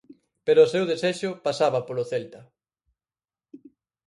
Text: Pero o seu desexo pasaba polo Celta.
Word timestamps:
Pero 0.45 0.59
o 0.63 0.71
seu 0.73 0.83
desexo 0.91 1.29
pasaba 1.45 1.79
polo 1.87 2.07
Celta. 2.11 2.41